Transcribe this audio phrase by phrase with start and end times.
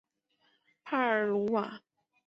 [0.83, 1.83] 帕尔鲁瓦。